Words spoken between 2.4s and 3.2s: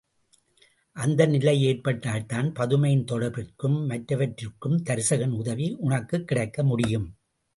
பதுமையின்